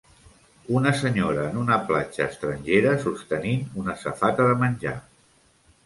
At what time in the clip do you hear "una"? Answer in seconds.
0.77-0.93, 1.65-1.77, 3.85-3.99